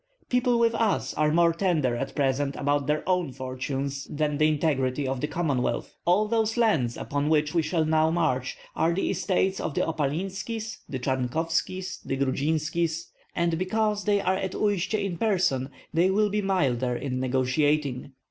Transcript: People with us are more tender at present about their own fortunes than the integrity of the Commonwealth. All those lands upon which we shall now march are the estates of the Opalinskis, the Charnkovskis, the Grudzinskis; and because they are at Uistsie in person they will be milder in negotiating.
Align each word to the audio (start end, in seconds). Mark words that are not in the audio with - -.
People 0.29 0.57
with 0.57 0.73
us 0.73 1.13
are 1.13 1.31
more 1.31 1.53
tender 1.53 1.95
at 1.95 2.15
present 2.15 2.55
about 2.55 2.87
their 2.87 3.07
own 3.07 3.31
fortunes 3.31 4.05
than 4.09 4.39
the 4.39 4.47
integrity 4.47 5.07
of 5.07 5.21
the 5.21 5.27
Commonwealth. 5.27 5.95
All 6.07 6.27
those 6.27 6.57
lands 6.57 6.97
upon 6.97 7.29
which 7.29 7.53
we 7.53 7.61
shall 7.61 7.85
now 7.85 8.09
march 8.09 8.57
are 8.75 8.95
the 8.95 9.11
estates 9.11 9.59
of 9.59 9.75
the 9.75 9.81
Opalinskis, 9.85 10.77
the 10.89 10.97
Charnkovskis, 10.97 12.01
the 12.03 12.17
Grudzinskis; 12.17 13.11
and 13.35 13.59
because 13.59 14.05
they 14.05 14.19
are 14.19 14.37
at 14.37 14.53
Uistsie 14.55 15.05
in 15.05 15.19
person 15.19 15.69
they 15.93 16.09
will 16.09 16.31
be 16.31 16.41
milder 16.41 16.95
in 16.95 17.19
negotiating. 17.19 18.13